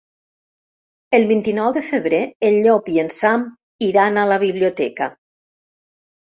[1.17, 3.45] El vint-i-nou de febrer en Llop i en Sam
[3.89, 5.11] iran a la biblioteca.